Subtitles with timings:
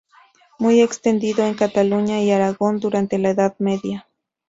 [0.57, 4.07] Muy extendido en Cataluña y Aragón durante la Edad Media.